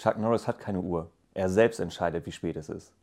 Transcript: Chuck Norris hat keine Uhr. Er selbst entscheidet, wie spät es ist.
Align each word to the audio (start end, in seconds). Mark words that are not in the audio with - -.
Chuck 0.00 0.16
Norris 0.16 0.48
hat 0.48 0.58
keine 0.58 0.80
Uhr. 0.80 1.10
Er 1.34 1.50
selbst 1.50 1.78
entscheidet, 1.78 2.24
wie 2.24 2.32
spät 2.32 2.56
es 2.56 2.70
ist. 2.70 2.94